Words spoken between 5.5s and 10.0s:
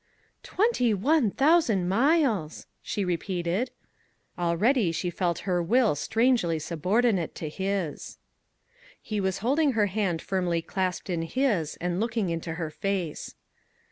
will strangely subordinate to his. He was holding her